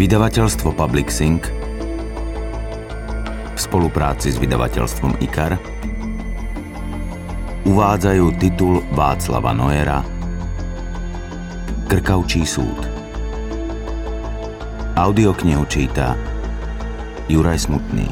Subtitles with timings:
[0.00, 1.44] Vydavateľstvo Public Sync
[3.52, 5.60] v spolupráci s vydavateľstvom IKAR
[7.68, 10.00] uvádzajú titul Václava Noera
[11.84, 12.80] Krkavčí súd.
[14.96, 16.16] Audioknihu číta
[17.28, 18.08] Juraj Smutný.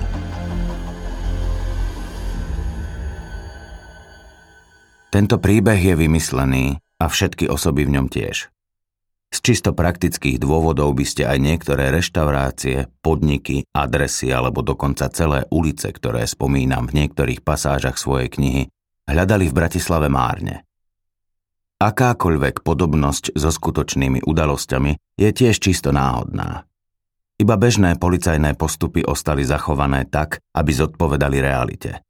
[5.08, 8.52] Tento príbeh je vymyslený a všetky osoby v ňom tiež.
[9.28, 15.92] Z čisto praktických dôvodov by ste aj niektoré reštaurácie, podniky, adresy alebo dokonca celé ulice,
[15.92, 18.62] ktoré spomínam v niektorých pasážach svojej knihy,
[19.04, 20.64] hľadali v Bratislave márne.
[21.78, 26.66] Akákoľvek podobnosť so skutočnými udalosťami je tiež čisto náhodná.
[27.38, 32.02] Iba bežné policajné postupy ostali zachované tak, aby zodpovedali realite.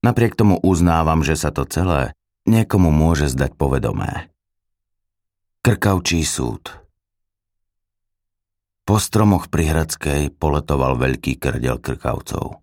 [0.00, 2.16] Napriek tomu uznávam, že sa to celé
[2.48, 4.32] niekomu môže zdať povedomé.
[5.66, 6.70] Krkavčí súd
[8.86, 12.62] Po stromoch pri Hradskej poletoval veľký krdel krkavcov.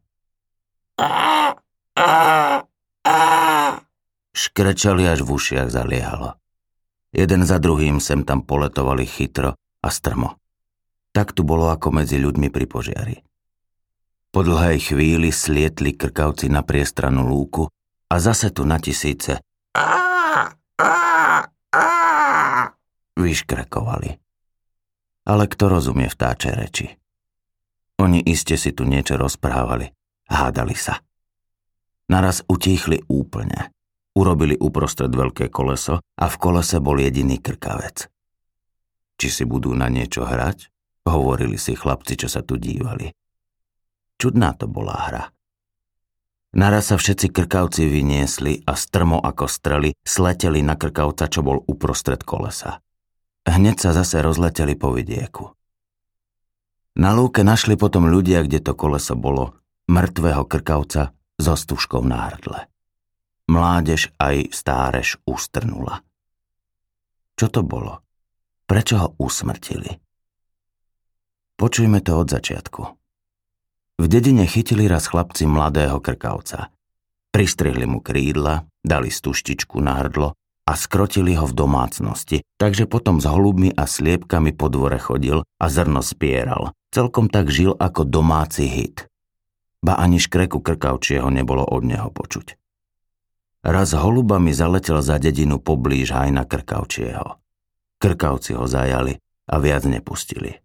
[4.31, 6.40] Škrečali až v ušiach zaliehalo.
[7.12, 10.40] Jeden za druhým sem tam poletovali chytro a strmo.
[11.12, 13.20] Tak tu bolo ako medzi ľuďmi pri požiari.
[14.31, 17.68] Po dlhej chvíli slietli krkavci na priestranú lúku
[18.08, 19.44] a zase tu na tisíce
[23.17, 24.17] vyškrakovali.
[25.23, 26.88] Ale kto rozumie vtáče reči?
[28.02, 29.88] Oni iste si tu niečo rozprávali,
[30.28, 31.00] hádali sa.
[32.11, 33.72] Naraz utíchli úplne.
[34.14, 38.06] Urobili uprostred veľké koleso a v kolese bol jediný krkavec.
[39.17, 40.69] Či si budú na niečo hrať?
[41.08, 43.09] Hovorili si chlapci, čo sa tu dívali.
[44.22, 45.23] Čudná to bola hra.
[46.53, 52.22] Naraz sa všetci krkavci vyniesli a strmo ako strely sleteli na krkavca, čo bol uprostred
[52.22, 52.78] kolesa.
[53.44, 55.52] Hneď sa zase rozleteli po vidieku.
[56.96, 59.59] Na lúke našli potom ľudia, kde to koleso bolo,
[59.92, 62.72] mŕtvého krkavca so stužkou na hrdle.
[63.52, 66.00] Mládež aj stárež ustrnula.
[67.36, 68.00] Čo to bolo?
[68.64, 70.00] Prečo ho usmrtili?
[71.59, 72.82] Počujme to od začiatku.
[74.00, 76.72] V dedine chytili raz chlapci mladého krkavca.
[77.34, 83.28] Pristrihli mu krídla, dali stuštičku na hrdlo a skrotili ho v domácnosti, takže potom s
[83.28, 86.72] holubmi a sliepkami po dvore chodil a zrno spieral.
[86.96, 89.12] Celkom tak žil ako domáci hit.
[89.84, 92.56] Ba ani škreku krkavčieho nebolo od neho počuť.
[93.63, 97.40] Raz holubami zaletel za dedinu poblíž hajna krkavčieho.
[98.00, 100.63] Krkavci ho zajali a viac nepustili.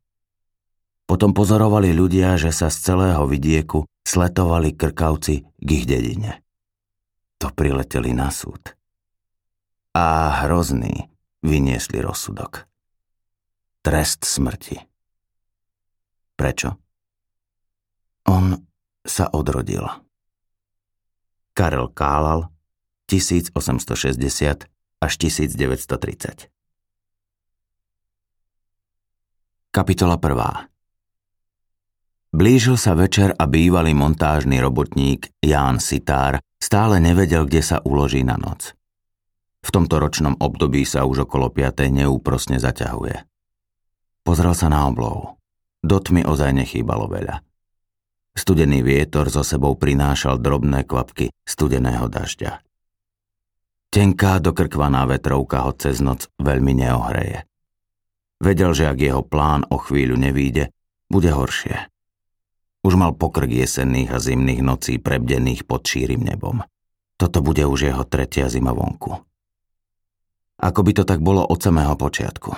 [1.08, 6.44] Potom pozorovali ľudia, že sa z celého vidieku sletovali krkavci k ich dedine.
[7.38, 8.78] To prileteli na súd
[9.98, 11.10] a hrozný
[11.42, 12.70] vyniesli rozsudok.
[13.82, 14.78] Trest smrti.
[16.38, 16.78] Prečo?
[18.31, 18.54] On
[19.03, 19.82] sa odrodil.
[21.50, 22.47] Karel Kálal
[23.10, 24.70] 1860
[25.03, 26.47] až 1930
[29.75, 30.70] Kapitola 1
[32.31, 38.38] Blížil sa večer a bývalý montážny robotník Ján Sitár stále nevedel, kde sa uloží na
[38.38, 38.78] noc.
[39.69, 41.93] V tomto ročnom období sa už okolo 5.
[41.93, 43.21] neúprosne zaťahuje.
[44.25, 45.37] Pozrel sa na oblohu.
[45.84, 47.45] Do tmy ozaj nechýbalo veľa.
[48.33, 52.65] Studený vietor so sebou prinášal drobné kvapky studeného dažďa.
[53.93, 57.45] Tenká dokrkvaná vetrovka ho cez noc veľmi neohreje.
[58.41, 60.73] Vedel, že ak jeho plán o chvíľu nevíde,
[61.12, 61.93] bude horšie.
[62.89, 66.65] Už mal pokrk jesenných a zimných nocí prebdených pod šírim nebom.
[67.21, 69.28] Toto bude už jeho tretia zima vonku.
[70.58, 72.50] Ako by to tak bolo od samého počiatku.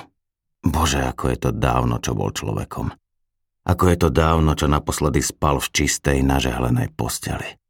[0.64, 2.92] Bože, ako je to dávno, čo bol človekom.
[3.68, 7.60] Ako je to dávno, čo naposledy spal v čistej, nažehlenej posteli.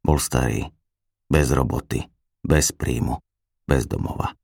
[0.00, 0.68] Bol starý,
[1.28, 2.04] bez roboty,
[2.44, 3.20] bez príjmu,
[3.68, 4.36] bez domova.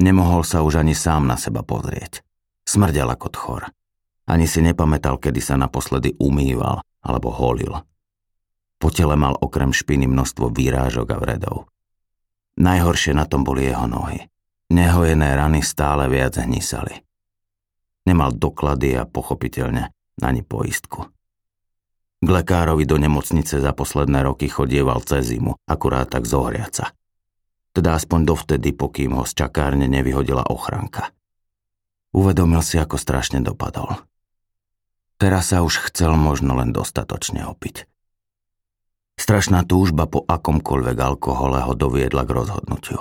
[0.00, 2.20] Nemohol sa už ani sám na seba pozrieť.
[2.68, 3.62] Smrdel ako tchor.
[4.28, 7.72] Ani si nepamätal, kedy sa naposledy umýval alebo holil.
[8.76, 11.70] Po tele mal okrem špiny množstvo výrážok a vredov.
[12.56, 14.32] Najhoršie na tom boli jeho nohy.
[14.72, 17.04] Nehojené rany stále viac hnisali.
[18.08, 19.92] Nemal doklady a pochopiteľne
[20.24, 21.06] ani poistku.
[22.16, 26.96] K lekárovi do nemocnice za posledné roky chodieval cez zimu, akurát tak zohriaca.
[27.76, 31.12] Teda aspoň dovtedy, pokým ho z čakárne nevyhodila ochranka.
[32.16, 34.00] Uvedomil si, ako strašne dopadol.
[35.20, 37.84] Teraz sa už chcel možno len dostatočne opiť.
[39.16, 43.00] Strašná túžba po akomkoľvek alkohole ho doviedla k rozhodnutiu.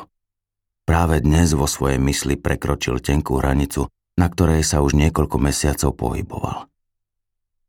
[0.87, 6.59] Práve dnes vo svojej mysli prekročil tenkú hranicu na ktorej sa už niekoľko mesiacov pohyboval.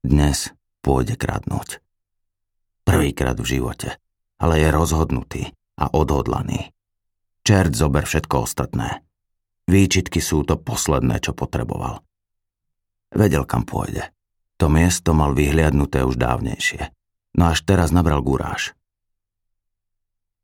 [0.07, 1.83] Dnes pôjde kradnúť.
[2.87, 3.99] Prvýkrát v živote,
[4.39, 5.43] ale je rozhodnutý
[5.75, 6.71] a odhodlaný.
[7.43, 9.03] Čert zober všetko ostatné.
[9.67, 12.07] Výčitky sú to posledné, čo potreboval.
[13.11, 14.15] Vedel, kam pôjde.
[14.63, 16.95] To miesto mal vyhliadnuté už dávnejšie.
[17.37, 18.73] No až teraz nabral guráž.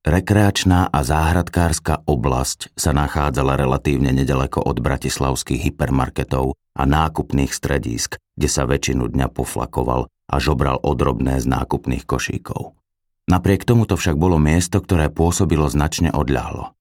[0.03, 8.49] Rekreačná a záhradkárska oblasť sa nachádzala relatívne nedaleko od bratislavských hypermarketov a nákupných stredísk, kde
[8.51, 12.75] sa väčšinu dňa poflakoval a žobral odrobné z nákupných košíkov.
[13.31, 16.75] Napriek tomuto však bolo miesto, ktoré pôsobilo značne odľahlo.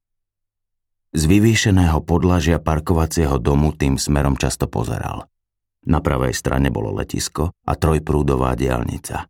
[1.13, 5.29] Z vyvýšeného podlažia parkovacieho domu tým smerom často pozeral.
[5.85, 9.29] Na pravej strane bolo letisko a trojprúdová diálnica.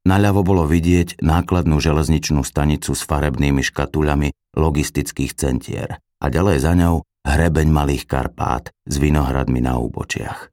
[0.00, 7.04] Naľavo bolo vidieť nákladnú železničnú stanicu s farebnými škatuľami logistických centier a ďalej za ňou
[7.24, 10.48] hrebeň malých Karpát s vinohradmi na úbočiach.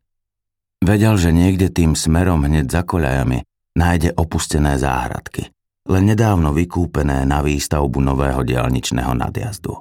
[0.83, 3.41] Vedel, že niekde tým smerom hneď za koľajami
[3.79, 5.49] nájde opustené záhradky,
[5.87, 9.73] len nedávno vykúpené na výstavbu nového diálničného nadjazdu.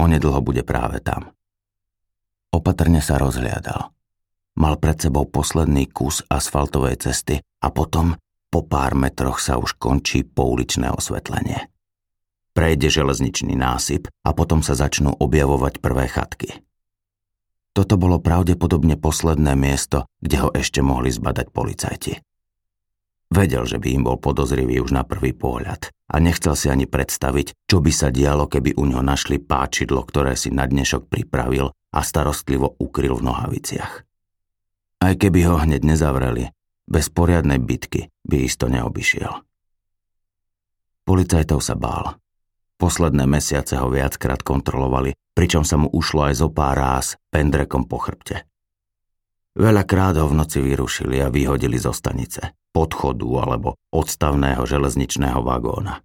[0.00, 1.30] Onedlho bude práve tam.
[2.50, 3.94] Opatrne sa rozhliadal.
[4.58, 8.18] Mal pred sebou posledný kus asfaltovej cesty a potom
[8.50, 11.70] po pár metroch sa už končí pouličné osvetlenie.
[12.50, 16.66] Prejde železničný násyp a potom sa začnú objavovať prvé chatky.
[17.70, 22.18] Toto bolo pravdepodobne posledné miesto, kde ho ešte mohli zbadať policajti.
[23.30, 27.54] Vedel, že by im bol podozrivý už na prvý pohľad a nechcel si ani predstaviť,
[27.70, 32.00] čo by sa dialo, keby u ňo našli páčidlo, ktoré si na dnešok pripravil a
[32.02, 33.92] starostlivo ukryl v nohaviciach.
[35.00, 36.50] Aj keby ho hneď nezavreli,
[36.90, 39.30] bez poriadnej bitky by isto neobyšiel.
[41.06, 42.18] Policajtov sa bál.
[42.76, 48.02] Posledné mesiace ho viackrát kontrolovali, pričom sa mu ušlo aj zo pár ráz pendrekom po
[48.02, 48.50] chrbte.
[49.54, 56.02] Veľakrát ho v noci vyrušili a vyhodili zo stanice, podchodu alebo odstavného železničného vagóna.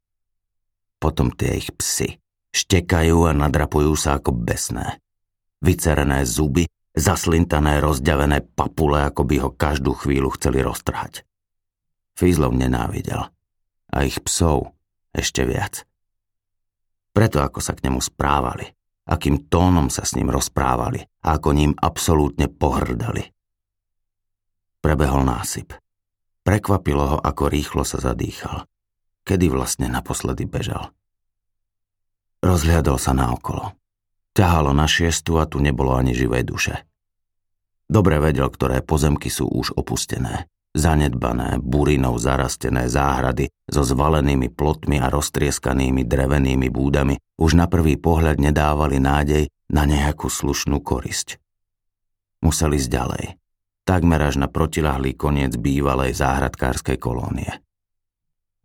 [0.97, 2.17] Potom tie ich psy
[2.55, 4.97] štekajú a nadrapujú sa ako besné.
[5.61, 6.65] Vycerené zuby
[6.95, 11.27] zaslintané, rozďavené papule, ako by ho každú chvíľu chceli roztrhať.
[12.15, 13.27] Fízlov nenávidel.
[13.91, 14.71] A ich psov
[15.11, 15.83] ešte viac.
[17.15, 18.67] Preto ako sa k nemu správali,
[19.07, 23.23] akým tónom sa s ním rozprávali a ako ním absolútne pohrdali.
[24.83, 25.71] Prebehol násyp.
[26.45, 28.67] Prekvapilo ho, ako rýchlo sa zadýchal.
[29.25, 30.93] Kedy vlastne naposledy bežal.
[32.43, 33.73] Rozhliadol sa naokolo.
[34.35, 36.75] Ťahalo na šiestu a tu nebolo ani živej duše.
[37.87, 40.51] Dobre vedel, ktoré pozemky sú už opustené.
[40.75, 48.43] Zanedbané, burinou zarastené záhrady so zvalenými plotmi a roztrieskanými drevenými búdami už na prvý pohľad
[48.43, 51.39] nedávali nádej na nejakú slušnú korisť.
[52.43, 53.25] Museli ísť ďalej,
[53.87, 57.63] takmer až na protilahlý koniec bývalej záhradkárskej kolónie.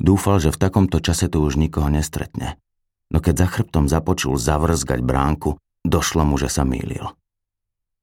[0.03, 2.59] Dúfal, že v takomto čase tu už nikoho nestretne,
[3.11, 7.11] no keď za chrbtom započul zavrzgať bránku, došlo mu, že sa mýlil.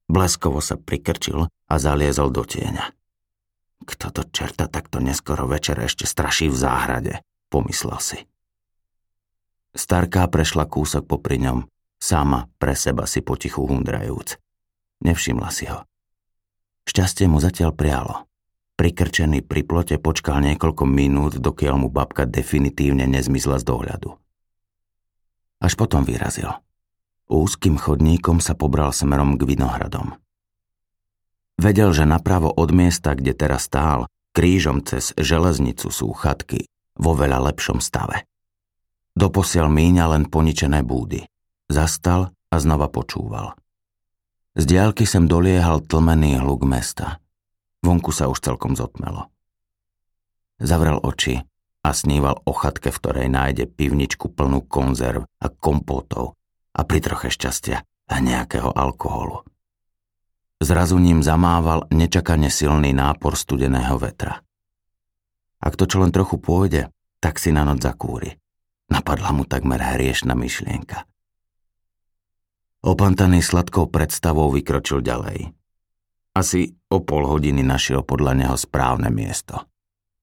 [0.08, 2.96] Bleskovo sa prikrčil a zaliezol do tieňa.
[3.88, 7.14] Kto to čerta takto neskoro večer ešte straší v záhrade,
[7.48, 8.20] pomyslel si.
[9.76, 11.68] Starká prešla kúsok popri ňom,
[12.02, 14.40] sama pre seba si potichu hundrajúc.
[15.06, 15.86] Nevšimla si ho.
[16.88, 18.26] Šťastie mu zatiaľ prialo.
[18.78, 24.16] Prikrčený pri plote počkal niekoľko minút, dokiaľ mu babka definitívne nezmizla z dohľadu.
[25.58, 26.54] Až potom vyrazil.
[27.28, 30.16] Úzkým chodníkom sa pobral smerom k vinohradom.
[31.58, 34.06] Vedel, že napravo od miesta, kde teraz stál,
[34.38, 38.30] krížom cez železnicu sú chatky vo veľa lepšom stave.
[39.18, 41.26] Doposiaľ míňa len poničené búdy.
[41.68, 43.58] Zastal a znova počúval.
[44.54, 47.18] Z diálky sem doliehal tlmený hluk mesta.
[47.82, 49.34] Vonku sa už celkom zotmelo.
[50.62, 51.42] Zavrel oči
[51.88, 56.36] a sníval o chatke, v ktorej nájde pivničku plnú konzerv a kompótov
[56.76, 57.80] a pri troche šťastia
[58.12, 59.48] a nejakého alkoholu.
[60.60, 64.44] Zrazu ním zamával nečakane silný nápor studeného vetra.
[65.64, 66.92] Ak to čo len trochu pôjde,
[67.24, 68.36] tak si na noc zakúri.
[68.92, 71.08] Napadla mu takmer hriešna myšlienka.
[72.84, 75.52] Opantaný sladkou predstavou vykročil ďalej.
[76.38, 79.67] Asi o pol hodiny našiel podľa neho správne miesto.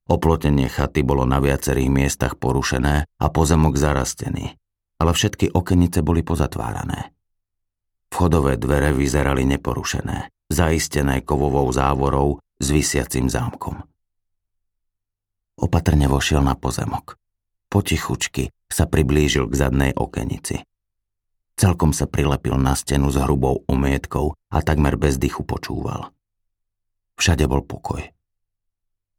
[0.04, 4.52] Oplotenie chaty bolo na viacerých miestach porušené a pozemok zarastený,
[5.00, 7.16] ale všetky okenice boli pozatvárané.
[8.12, 13.80] Vchodové dvere vyzerali neporušené, zaistené kovovou závorou s vysiacím zámkom.
[15.56, 17.16] Opatrne vošiel na pozemok.
[17.72, 20.62] Potichučky sa priblížil k zadnej okenici.
[21.54, 26.10] Celkom sa prilepil na stenu s hrubou omietkou a takmer bez dychu počúval.
[27.14, 28.02] Všade bol pokoj.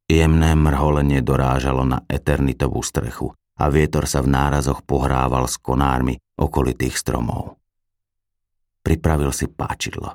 [0.06, 6.94] Jemné mrholenie dorážalo na eternitovú strechu a vietor sa v nárazoch pohrával s konármi okolitých
[6.94, 7.58] stromov.
[8.86, 10.14] Pripravil si páčidlo.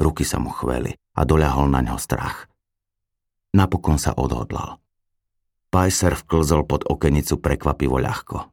[0.00, 2.48] Ruky sa mu chveli a doľahol na ňo strach.
[3.52, 4.80] Napokon sa odhodlal.
[5.68, 8.48] Pajser vklzol pod okenicu prekvapivo ľahko.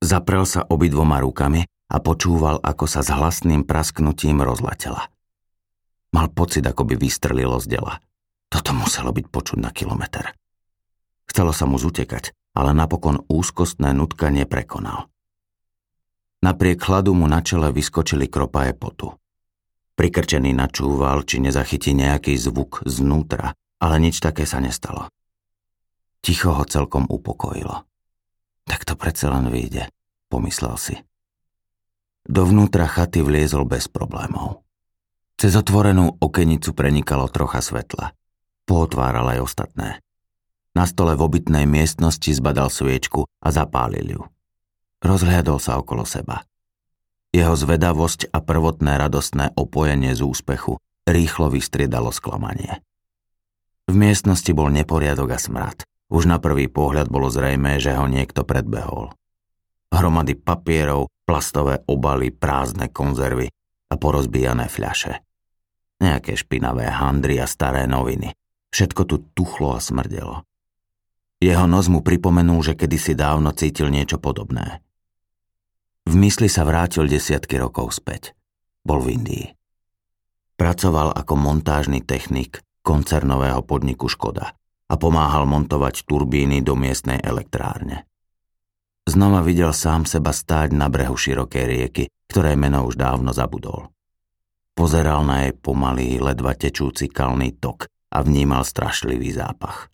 [0.00, 5.12] Zaprel sa obidvoma rukami a počúval, ako sa s hlasným prasknutím rozletela.
[6.16, 8.00] Mal pocit, ako by vystrelilo z dela.
[8.50, 10.34] Toto muselo byť počuť na kilometr.
[11.30, 15.06] Chcelo sa mu zutekať, ale napokon úzkostné nutkanie prekonal.
[16.42, 19.14] Napriek chladu mu na čele vyskočili kropaje potu.
[19.94, 25.06] Prikrčený načúval, či nezachytí nejaký zvuk znútra, ale nič také sa nestalo.
[26.24, 27.84] Ticho ho celkom upokojilo.
[28.64, 29.88] Tak to predsa len vyjde,
[30.32, 30.96] pomyslel si.
[32.24, 34.64] Dovnútra chaty vliezol bez problémov.
[35.40, 38.12] Cez otvorenú okenicu prenikalo trocha svetla.
[38.70, 39.98] Pootváral aj ostatné.
[40.78, 44.22] Na stole v obytnej miestnosti zbadal sviečku a zapálil ju.
[45.02, 46.46] Rozhliadol sa okolo seba.
[47.34, 52.78] Jeho zvedavosť a prvotné radostné opojenie z úspechu rýchlo vystriedalo sklamanie.
[53.90, 55.82] V miestnosti bol neporiadok a smrad.
[56.06, 59.10] Už na prvý pohľad bolo zrejmé, že ho niekto predbehol.
[59.90, 63.50] Hromady papierov, plastové obaly, prázdne konzervy
[63.90, 65.26] a porozbijané fľaše.
[65.98, 68.30] Nejaké špinavé handry a staré noviny.
[68.70, 70.46] Všetko tu tuchlo a smrdelo.
[71.42, 74.84] Jeho nos mu pripomenul, že kedysi dávno cítil niečo podobné.
[76.06, 78.36] V mysli sa vrátil desiatky rokov späť.
[78.86, 79.46] Bol v Indii.
[80.56, 84.52] Pracoval ako montážny technik koncernového podniku Škoda
[84.90, 88.04] a pomáhal montovať turbíny do miestnej elektrárne.
[89.08, 93.88] Znova videl sám seba stáť na brehu širokej rieky, ktoré meno už dávno zabudol.
[94.76, 99.88] Pozeral na jej pomalý, ledva tečúci kalný tok a vnímal strašlivý zápach.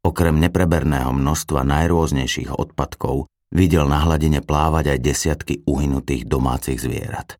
[0.00, 7.34] Okrem nepreberného množstva najrôznejších odpadkov Videl na hladine plávať aj desiatky uhynutých domácich zvierat.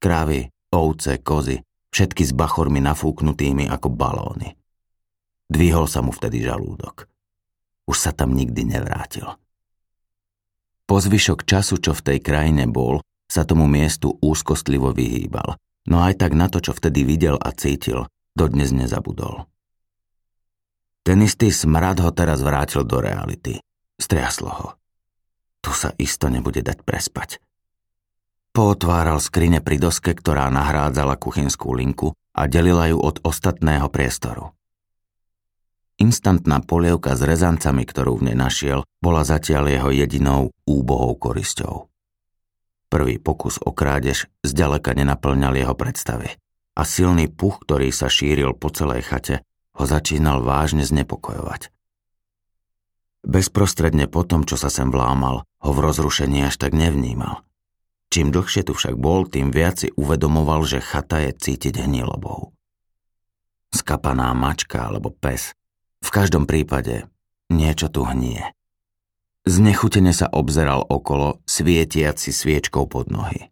[0.00, 1.60] Krávy, ovce, kozy,
[1.92, 4.56] všetky s bachormi nafúknutými ako balóny.
[5.52, 7.04] Dvihol sa mu vtedy žalúdok.
[7.84, 9.28] Už sa tam nikdy nevrátil.
[10.88, 15.60] Po zvyšok času, čo v tej krajine bol, sa tomu miestu úzkostlivo vyhýbal,
[15.92, 19.48] no aj tak na to, čo vtedy videl a cítil, dodnes nezabudol.
[21.06, 23.62] Ten istý smrad ho teraz vrátil do reality.
[23.96, 24.68] Striaslo ho.
[25.64, 27.40] Tu sa isto nebude dať prespať.
[28.52, 34.52] Pootváral skrine pri doske, ktorá nahrádzala kuchynskú linku a delila ju od ostatného priestoru.
[35.96, 41.88] Instantná polievka s rezancami, ktorú v nej našiel, bola zatiaľ jeho jedinou úbohou korisťou.
[42.92, 46.36] Prvý pokus o krádež zďaleka nenaplňal jeho predstavy
[46.76, 49.40] a silný puch, ktorý sa šíril po celej chate,
[49.80, 51.72] ho začínal vážne znepokojovať.
[53.26, 57.42] Bezprostredne po tom, čo sa sem vlámal, ho v rozrušení až tak nevnímal.
[58.12, 62.54] Čím dlhšie tu však bol, tým viac si uvedomoval, že chata je cítiť hnilobou.
[63.74, 65.58] Skapaná mačka alebo pes.
[66.04, 67.10] V každom prípade
[67.50, 68.54] niečo tu hnie.
[69.42, 73.50] Znechutene sa obzeral okolo, svietiac si sviečkou pod nohy.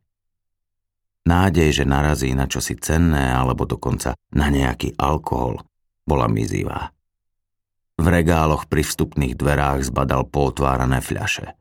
[1.24, 5.64] Nádej, že narazí na čosi cenné alebo dokonca na nejaký alkohol,
[6.04, 6.92] bola mizivá.
[7.96, 11.56] V regáloch pri vstupných dverách zbadal potvárané fľaše.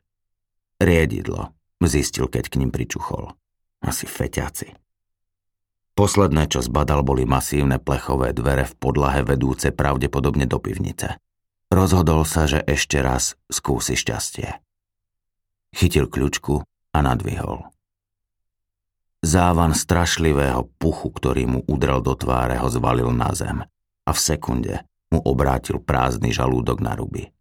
[0.84, 3.32] Riedidlo, zistil, keď k ním pričuchol.
[3.80, 4.76] Asi feťaci.
[5.94, 11.22] Posledné, čo zbadal, boli masívne plechové dvere v podlahe vedúce pravdepodobne do pivnice.
[11.70, 14.58] Rozhodol sa, že ešte raz skúsi šťastie.
[15.74, 17.73] Chytil kľučku a nadvihol.
[19.24, 23.64] Závan strašlivého puchu, ktorý mu udrel do tváre, ho zvalil na zem
[24.04, 24.84] a v sekunde
[25.16, 27.32] mu obrátil prázdny žalúdok na ruby.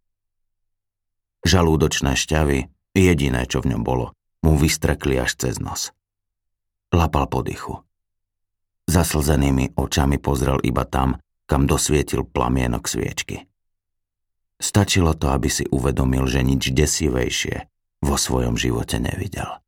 [1.43, 4.15] Žalúdočné šťavy, jediné, čo v ňom bolo,
[4.47, 5.91] mu vystrekli až cez nos.
[6.95, 7.83] Lapal po dychu.
[8.87, 13.43] Zaslzenými očami pozrel iba tam, kam dosvietil plamienok sviečky.
[14.55, 17.67] Stačilo to, aby si uvedomil, že nič desivejšie
[17.99, 19.62] vo svojom živote nevidel.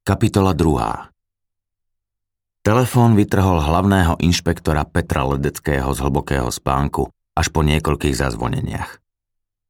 [0.00, 2.64] Kapitola 2.
[2.64, 8.96] Telefón vytrhol hlavného inšpektora Petra Ledeckého z hlbokého spánku až po niekoľkých zazvoneniach.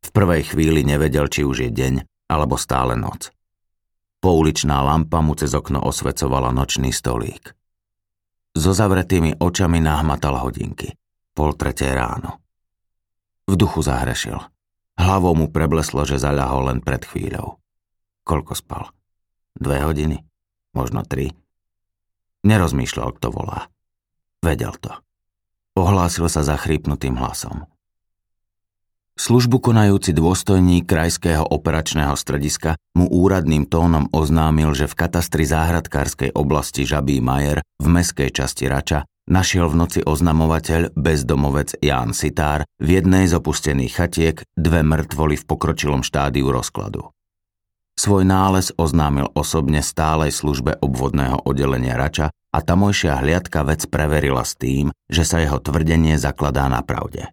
[0.07, 1.95] V prvej chvíli nevedel, či už je deň
[2.31, 3.35] alebo stále noc.
[4.23, 7.51] Pouličná lampa mu cez okno osvecovala nočný stolík.
[8.55, 10.95] So zavretými očami nahmatal hodinky.
[11.35, 12.39] Pol tretie ráno.
[13.51, 14.39] V duchu zahrešil.
[14.95, 17.59] Hlavou mu prebleslo, že zaľahol len pred chvíľou.
[18.23, 18.95] Koľko spal?
[19.59, 20.23] Dve hodiny?
[20.77, 21.35] Možno tri?
[22.47, 23.69] Nerozmýšľal, kto volá.
[24.41, 24.93] Vedel to.
[25.77, 27.69] Ohlásil sa zachrípnutým hlasom.
[29.21, 36.89] Službu konajúci dôstojník krajského operačného strediska mu úradným tónom oznámil, že v katastri záhradkárskej oblasti
[36.89, 43.29] Žabý Majer v meskej časti Rača našiel v noci oznamovateľ bezdomovec Ján Sitár v jednej
[43.29, 47.13] z opustených chatiek dve mŕtvoly v pokročilom štádiu rozkladu.
[48.01, 54.57] Svoj nález oznámil osobne stálej službe obvodného oddelenia Rača a tamojšia hliadka vec preverila s
[54.57, 57.29] tým, že sa jeho tvrdenie zakladá na pravde.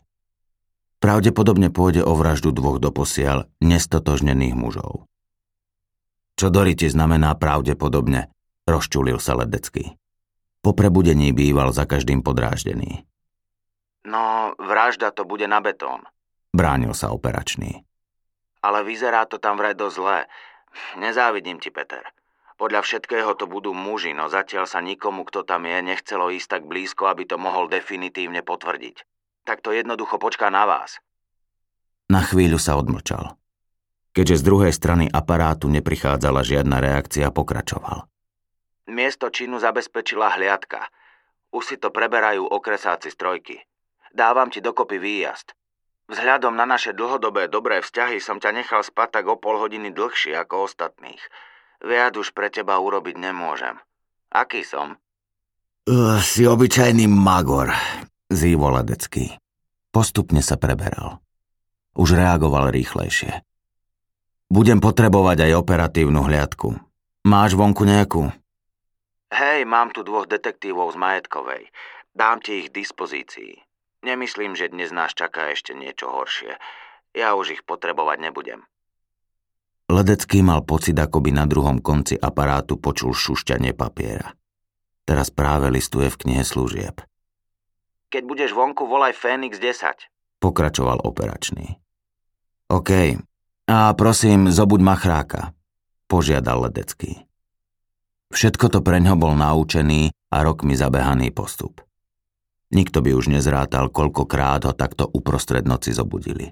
[0.99, 5.07] Pravdepodobne pôjde o vraždu dvoch doposiaľ nestotožnených mužov.
[6.35, 8.27] Čo do riti znamená pravdepodobne,
[8.67, 9.95] rozčulil sa Ledecký.
[10.59, 13.07] Po prebudení býval za každým podráždený.
[14.03, 16.03] No, vražda to bude na betón,
[16.51, 17.87] bránil sa operačný.
[18.59, 20.19] Ale vyzerá to tam vraj dosť zlé.
[20.97, 22.03] Nezávidím ti, Peter.
[22.57, 26.63] Podľa všetkého to budú muži, no zatiaľ sa nikomu, kto tam je, nechcelo ísť tak
[26.65, 29.05] blízko, aby to mohol definitívne potvrdiť
[29.47, 30.99] tak to jednoducho počká na vás.
[32.11, 33.39] Na chvíľu sa odmlčal.
[34.11, 38.11] Keďže z druhej strany aparátu neprichádzala žiadna reakcia, pokračoval.
[38.91, 40.83] Miesto činu zabezpečila hliadka.
[41.55, 43.63] Už si to preberajú okresáci strojky.
[44.11, 45.55] Dávam ti dokopy výjazd.
[46.07, 50.39] Vzhľadom na naše dlhodobé dobré vzťahy som ťa nechal spať tak o pol hodiny dlhšie
[50.39, 51.19] ako ostatných.
[51.83, 53.75] Viac už pre teba urobiť nemôžem.
[54.31, 54.95] Aký som?
[55.87, 57.75] Uh, si obyčajný magor
[58.31, 59.35] zývol Ledecký.
[59.91, 61.19] Postupne sa preberal.
[61.95, 63.43] Už reagoval rýchlejšie.
[64.47, 66.71] Budem potrebovať aj operatívnu hliadku.
[67.27, 68.31] Máš vonku nejakú?
[69.27, 71.67] Hej, mám tu dvoch detektívov z Majetkovej.
[72.15, 73.66] Dám ti ich dispozícii.
[74.07, 76.55] Nemyslím, že dnes nás čaká ešte niečo horšie.
[77.11, 78.63] Ja už ich potrebovať nebudem.
[79.91, 84.31] Ledecký mal pocit, ako by na druhom konci aparátu počul šušťanie papiera.
[85.03, 87.03] Teraz práve listuje v knihe služieb.
[88.07, 90.07] Keď budeš vonku, volaj Fénix 10.
[90.39, 91.75] Pokračoval operačný.
[92.71, 93.19] OK.
[93.67, 95.51] A prosím, zobuď machráka.
[96.07, 97.27] Požiadal Ledecký.
[98.31, 101.86] Všetko to preňho bol naučený a rokmi zabehaný postup.
[102.67, 106.51] Nikto by už nezrátal, koľkokrát ho takto uprostred noci zobudili.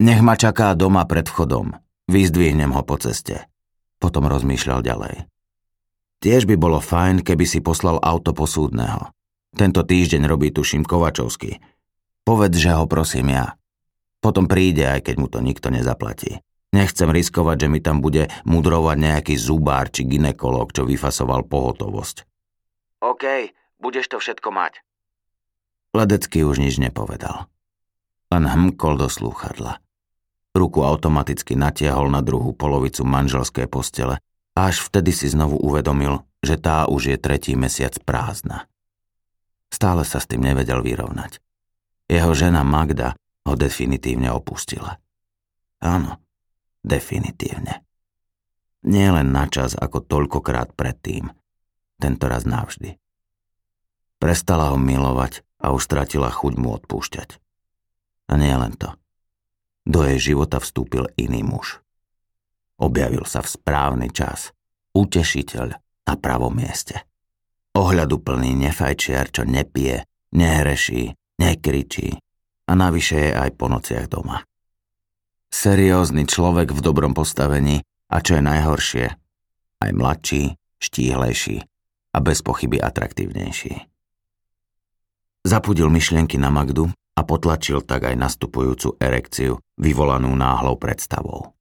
[0.00, 1.76] Nech ma čaká doma pred vchodom.
[2.08, 3.46] Vyzdvihnem ho po ceste.
[4.00, 5.28] Potom rozmýšľal ďalej.
[6.20, 9.12] Tiež by bolo fajn, keby si poslal auto posúdneho.
[9.54, 11.60] Tento týždeň robí tuším Kovačovský.
[12.24, 13.54] Povedz, že ho prosím ja.
[14.24, 16.40] Potom príde, aj keď mu to nikto nezaplatí.
[16.74, 22.26] Nechcem riskovať, že mi tam bude mudrovať nejaký zubár či ginekolog, čo vyfasoval pohotovosť.
[22.98, 23.24] OK,
[23.78, 24.83] budeš to všetko mať.
[25.94, 27.46] Ledecký už nič nepovedal.
[28.34, 29.78] Len hmkol do slúchadla.
[30.50, 34.18] Ruku automaticky natiahol na druhú polovicu manželskej postele
[34.58, 38.66] a až vtedy si znovu uvedomil, že tá už je tretí mesiac prázdna.
[39.70, 41.38] Stále sa s tým nevedel vyrovnať.
[42.10, 43.14] Jeho žena Magda
[43.46, 44.98] ho definitívne opustila.
[45.78, 46.18] Áno,
[46.82, 47.86] definitívne.
[48.82, 51.30] Nie len na čas ako toľkokrát predtým,
[52.02, 52.98] tento raz navždy.
[54.24, 57.36] Prestala ho milovať a už stratila chuť mu odpúšťať.
[58.32, 58.88] A nie len to.
[59.84, 61.84] Do jej života vstúpil iný muž.
[62.80, 64.56] Objavil sa v správny čas.
[64.96, 65.76] Utešiteľ
[66.08, 67.04] na pravom mieste.
[67.76, 72.16] Ohľadu plný nefajčiar, čo nepije, nehreší, nekričí
[72.64, 74.40] a navyše je aj po nociach doma.
[75.52, 79.06] Seriózny človek v dobrom postavení a čo je najhoršie,
[79.84, 81.60] aj mladší, štíhlejší
[82.16, 83.93] a bez pochyby atraktívnejší.
[85.44, 91.52] Zapudil myšlienky na Magdu a potlačil tak aj nastupujúcu erekciu, vyvolanú náhlou predstavou.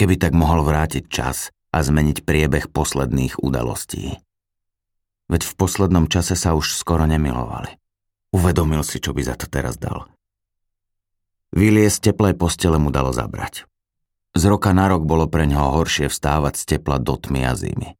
[0.00, 4.16] Keby tak mohol vrátiť čas a zmeniť priebeh posledných udalostí.
[5.28, 7.76] Veď v poslednom čase sa už skoro nemilovali.
[8.32, 10.08] Uvedomil si, čo by za to teraz dal.
[11.52, 13.68] Vylie z teplej postele mu dalo zabrať.
[14.32, 17.98] Z roka na rok bolo pre ňoho horšie vstávať z tepla do tmy a zimy.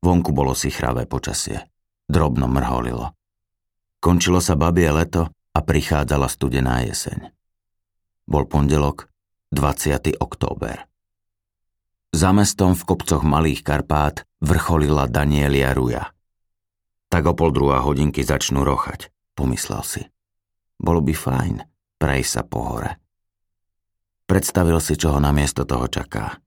[0.00, 1.66] Vonku bolo si chravé počasie.
[2.06, 3.12] Drobno mrholilo.
[4.06, 7.34] Končilo sa babie leto a prichádzala studená jeseň.
[8.30, 9.10] Bol pondelok,
[9.50, 10.22] 20.
[10.22, 10.86] október.
[12.14, 16.06] Za mestom v kopcoch Malých Karpát vrcholila Danielia Ruja–
[17.06, 20.02] tak o pol druhá hodinky začnú rochať, pomyslel si.
[20.76, 21.54] Bolo by fajn
[21.96, 23.00] prejsť sa po hore.
[24.26, 26.42] Predstavil si, čo ho namiesto toho čaká.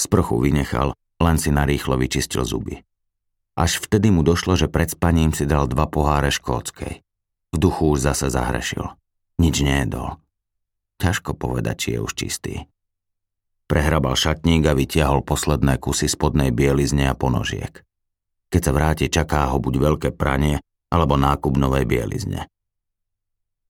[0.00, 2.80] Sprchu vynechal, len si narýchlo vyčistil zuby.
[3.58, 7.02] Až vtedy mu došlo, že pred spaním si dal dva poháre škótskej.
[7.50, 8.94] V duchu už zase zahrešil.
[9.40, 10.20] Nič nejedol.
[11.00, 12.54] ťažko povedať, či je už čistý.
[13.70, 17.86] Prehrabal šatník a vytiahol posledné kusy spodnej bielizne a ponožiek.
[18.50, 20.58] Keď sa vráti, čaká ho buď veľké pranie,
[20.90, 22.50] alebo nákup novej bielizne.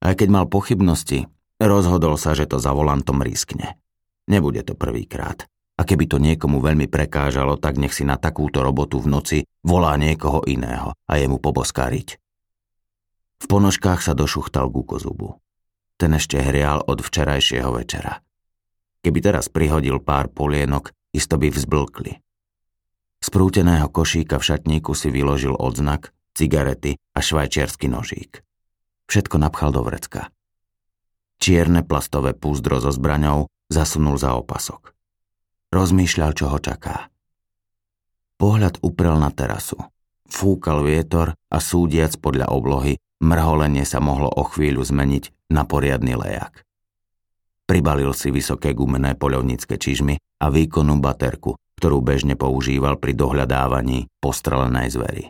[0.01, 1.29] Aj keď mal pochybnosti,
[1.61, 3.77] rozhodol sa, že to za volantom riskne.
[4.25, 5.45] Nebude to prvýkrát.
[5.81, 9.97] A keby to niekomu veľmi prekážalo, tak nech si na takúto robotu v noci volá
[9.97, 12.21] niekoho iného a jemu poboskariť.
[13.41, 15.41] V ponožkách sa došuchtal ku kozubu.
[15.97, 18.21] Ten ešte hrial od včerajšieho večera.
[19.01, 22.13] Keby teraz prihodil pár polienok, isto by vzblkli.
[23.21, 28.45] Z prúteného košíka v šatníku si vyložil odznak, cigarety a švajčiarsky nožík.
[29.09, 30.29] Všetko napchal do vrecka.
[31.41, 34.93] Čierne plastové púzdro so zbraňou zasunul za opasok.
[35.71, 37.15] Rozmýšľal, čo ho čaká.
[38.43, 39.79] Pohľad uprel na terasu.
[40.27, 46.67] Fúkal vietor a súdiac podľa oblohy, mrholenie sa mohlo o chvíľu zmeniť na poriadny lejak.
[47.71, 54.91] Pribalil si vysoké gumené poľovnícke čižmy a výkonnú baterku, ktorú bežne používal pri dohľadávaní postrelenej
[54.91, 55.25] zvery.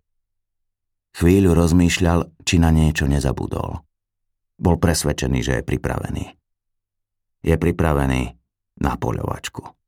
[1.20, 3.84] Chvíľu rozmýšľal, či na niečo nezabudol.
[4.56, 6.24] Bol presvedčený, že je pripravený.
[7.44, 8.22] Je pripravený
[8.80, 9.79] na poľovačku.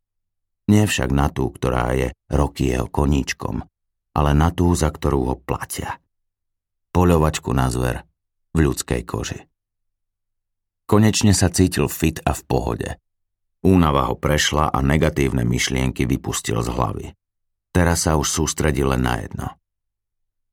[0.72, 3.60] Nie však na tú, ktorá je roky jeho koníčkom,
[4.16, 6.00] ale na tú, za ktorú ho platia.
[6.96, 8.08] Poľovačku na zver
[8.56, 9.44] v ľudskej koži.
[10.88, 12.88] Konečne sa cítil fit a v pohode.
[13.60, 17.06] Únava ho prešla a negatívne myšlienky vypustil z hlavy.
[17.72, 19.52] Teraz sa už sústredil len na jedno.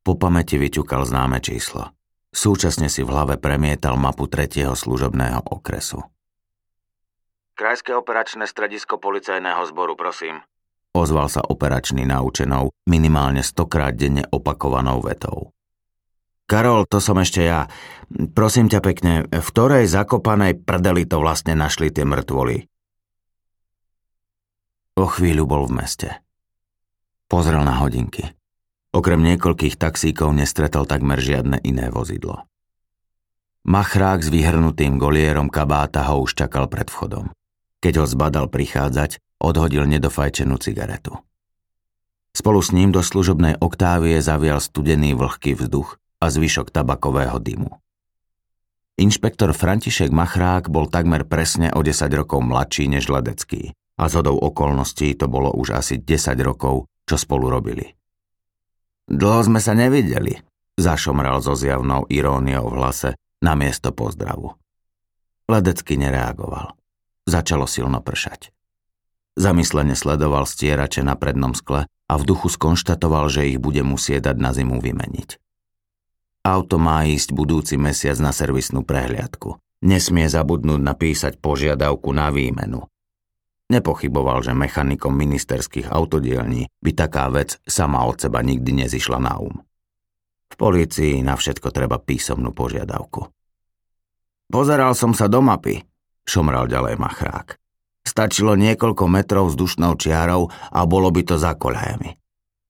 [0.03, 1.95] Po pamäti vyťukal známe číslo.
[2.35, 6.03] Súčasne si v hlave premietal mapu tretieho služobného okresu.
[7.59, 10.39] Krajské operačné stredisko policajného zboru, prosím.
[10.95, 15.51] Ozval sa operačný naučenou minimálne stokrát denne opakovanou vetou.
[16.47, 17.67] Karol, to som ešte ja.
[18.31, 22.63] Prosím ťa pekne, v ktorej zakopanej prdeli to vlastne našli tie mŕtvoly?
[24.95, 26.09] O chvíľu bol v meste.
[27.27, 28.39] Pozrel na hodinky.
[28.95, 32.47] Okrem niekoľkých taxíkov nestretol takmer žiadne iné vozidlo.
[33.67, 37.35] Machrák s vyhrnutým golierom kabáta ho už čakal pred vchodom.
[37.79, 41.15] Keď ho zbadal prichádzať, odhodil nedofajčenú cigaretu.
[42.35, 47.71] Spolu s ním do služobnej oktávie zavial studený vlhký vzduch a zvyšok tabakového dymu.
[48.99, 55.15] Inšpektor František Machrák bol takmer presne o 10 rokov mladší než Ledecký a zhodou okolností
[55.15, 57.95] to bolo už asi 10 rokov, čo spolu robili.
[59.07, 60.39] Dlho sme sa nevideli,
[60.79, 63.09] zašomral so zjavnou iróniou v hlase
[63.43, 64.55] na miesto pozdravu.
[65.47, 66.78] Ledecký nereagoval.
[67.29, 68.49] Začalo silno pršať.
[69.37, 74.37] Zamyslene sledoval stierače na prednom skle a v duchu skonštatoval, že ich bude musieť dať
[74.41, 75.37] na zimu vymeniť.
[76.41, 79.61] Auto má ísť budúci mesiac na servisnú prehliadku.
[79.85, 82.89] Nesmie zabudnúť napísať požiadavku na výmenu.
[83.69, 89.61] Nepochyboval, že mechanikom ministerských autodielní by taká vec sama od seba nikdy nezišla na um.
[90.49, 93.29] V polícii na všetko treba písomnú požiadavku.
[94.49, 95.85] Pozeral som sa do mapy,
[96.29, 97.57] šomral ďalej machrák.
[98.05, 102.13] Stačilo niekoľko metrov vzdušnou čiarou a bolo by to za koľajami.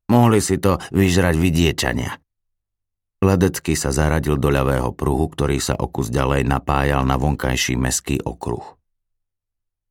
[0.09, 2.17] Mohli si to vyžrať vidiečania.
[3.19, 8.23] Ledecký sa zaradil do ľavého pruhu, ktorý sa o kus ďalej napájal na vonkajší meský
[8.23, 8.63] okruh.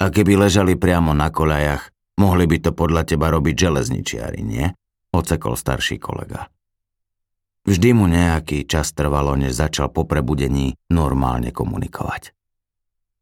[0.00, 4.64] A keby ležali priamo na koľajach, mohli by to podľa teba robiť železničiari, nie?
[5.12, 6.48] Ocekol starší kolega.
[7.68, 12.37] Vždy mu nejaký čas trvalo, než začal po prebudení normálne komunikovať.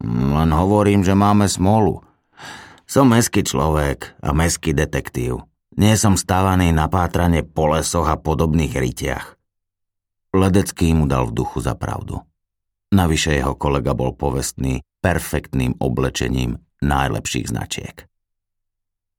[0.04, 2.04] Len hovorím, že máme smolu.
[2.86, 5.42] Som meský človek a meský detektív.
[5.76, 9.36] Nie som stávaný na pátranie po lesoch a podobných rytiach.
[10.36, 12.20] Ledecký mu dal v duchu za pravdu.
[12.92, 18.06] Navyše jeho kolega bol povestný perfektným oblečením najlepších značiek.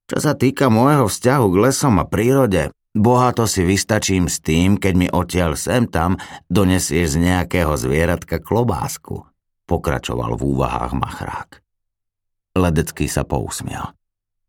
[0.07, 4.93] Čo sa týka môjho vzťahu k lesom a prírode, bohato si vystačím s tým, keď
[4.95, 6.15] mi odtiaľ sem tam
[6.47, 9.27] donesieš z nejakého zvieratka klobásku,
[9.67, 11.49] pokračoval v úvahách machrák.
[12.57, 13.93] Ledecký sa pousmial.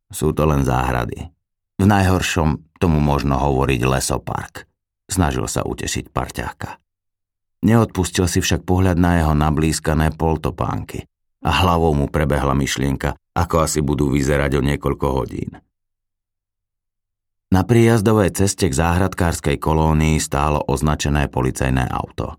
[0.09, 1.29] Sú to len záhrady.
[1.77, 4.65] V najhoršom tomu možno hovoriť lesopark.
[5.11, 6.81] Snažil sa utešiť parťáka.
[7.61, 11.05] Neodpustil si však pohľad na jeho nablískané poltopánky
[11.43, 15.59] a hlavou mu prebehla myšlienka, ako asi budú vyzerať o niekoľko hodín.
[17.49, 22.37] Na príjazdovej ceste k záhradkárskej kolónii stálo označené policajné auto.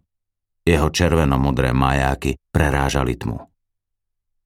[0.70, 3.50] Jeho červeno-modré majáky prerážali tmu.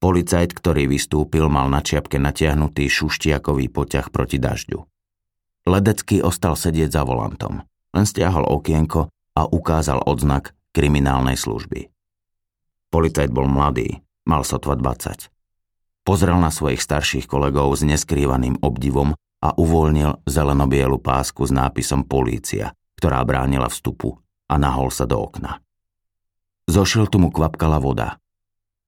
[0.00, 4.80] Policajt, ktorý vystúpil, mal na čiapke natiahnutý šuštiakový poťah proti dažďu.
[5.68, 9.06] Ledecký ostal sedieť za volantom len stiahol okienko
[9.38, 11.88] a ukázal odznak kriminálnej služby.
[12.90, 15.28] Policajt bol mladý, Mal sotva 20.
[16.00, 19.12] Pozrel na svojich starších kolegov s neskrývaným obdivom
[19.44, 24.16] a uvoľnil zelenobielu pásku s nápisom Polícia, ktorá bránila vstupu
[24.48, 25.63] a nahol sa do okna.
[26.64, 28.18] Zo tu mu kvapkala voda.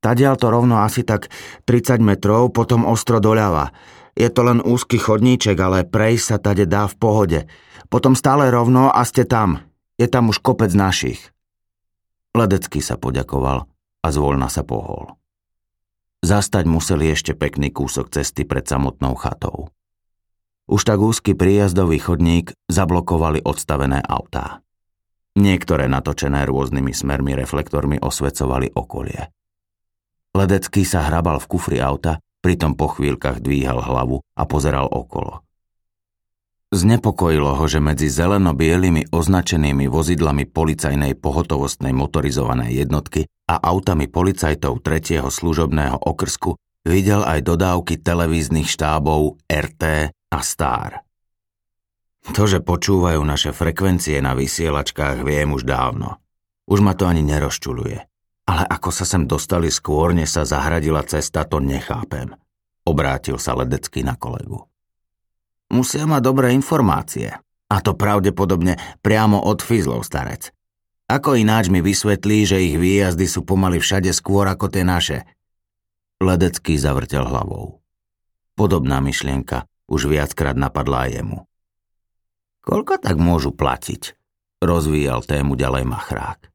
[0.01, 1.33] Tadiaľ to rovno asi tak
[1.67, 3.75] 30 metrov, potom ostro doľava.
[4.17, 7.41] Je to len úzky chodníček, ale prejsť sa tade dá v pohode.
[7.93, 9.67] Potom stále rovno a ste tam.
[10.01, 11.21] Je tam už kopec našich.
[12.33, 13.69] Ledecký sa poďakoval
[14.05, 15.17] a zvoľna sa pohol.
[16.25, 19.69] Zastať museli ešte pekný kúsok cesty pred samotnou chatou.
[20.67, 24.66] Už tak úzky príjazdový chodník zablokovali odstavené autá.
[25.37, 29.29] Niektoré natočené rôznymi smermi reflektormi osvecovali okolie.
[30.33, 35.45] Ledecký sa hrabal v kufri auta, pritom po chvíľkach dvíhal hlavu a pozeral okolo.
[36.73, 45.23] Znepokojilo ho, že medzi zeleno-bielými označenými vozidlami policajnej pohotovostnej motorizovanej jednotky a autami policajtov 3.
[45.31, 51.06] služobného okrsku videl aj dodávky televíznych štábov RT a Star.
[52.35, 56.19] To, že počúvajú naše frekvencie na vysielačkách, viem už dávno.
[56.67, 58.03] Už ma to ani nerozčuluje.
[58.47, 62.35] Ale ako sa sem dostali skôr, než sa zahradila cesta, to nechápem.
[62.87, 64.67] Obrátil sa Ledecký na kolegu.
[65.71, 67.35] Musia mať dobré informácie.
[67.67, 70.55] A to pravdepodobne priamo od Fizlov starec.
[71.11, 75.27] Ako ináč mi vysvetlí, že ich výjazdy sú pomaly všade skôr ako tie naše?
[76.23, 77.83] Ledecký zavrtel hlavou.
[78.55, 81.39] Podobná myšlienka už viackrát napadla aj jemu.
[82.67, 84.19] Koľko tak môžu platiť?
[84.59, 86.51] Rozvíjal tému ďalej machrák.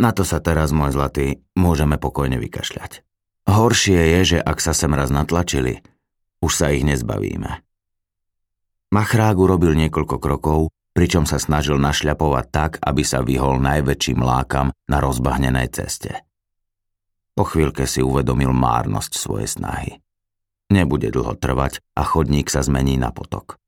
[0.00, 3.04] Na to sa teraz, môj zlatý, môžeme pokojne vykašľať.
[3.44, 5.84] Horšie je, že ak sa sem raz natlačili,
[6.40, 7.60] už sa ich nezbavíme.
[8.88, 14.96] Machrák urobil niekoľko krokov, pričom sa snažil našľapovať tak, aby sa vyhol najväčším lákam na
[15.00, 16.24] rozbahnenej ceste.
[17.36, 19.92] Po chvíľke si uvedomil márnosť svojej snahy.
[20.72, 23.61] Nebude dlho trvať a chodník sa zmení na potok.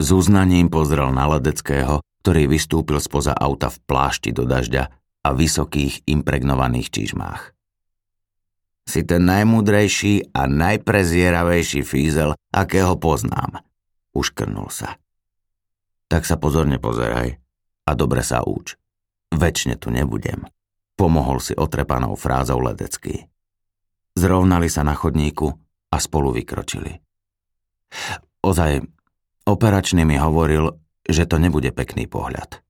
[0.00, 4.90] S uznaním pozrel na Ledeckého, ktorý vystúpil spoza auta v plášti do dažďa
[5.24, 7.52] a vysokých impregnovaných čižmách.
[8.84, 13.64] Si ten najmúdrejší a najprezieravejší fízel, akého poznám,
[14.14, 14.94] Uškrnul sa.
[16.06, 17.34] Tak sa pozorne pozeraj
[17.84, 18.78] a dobre sa úč.
[19.34, 20.46] Večne tu nebudem.
[20.94, 23.26] Pomohol si otrepanou frázou ledecký.
[24.14, 25.50] Zrovnali sa na chodníku
[25.90, 27.02] a spolu vykročili.
[28.46, 28.86] Ozaj,
[29.44, 30.72] operačný mi hovoril,
[31.04, 32.63] že to nebude pekný pohľad.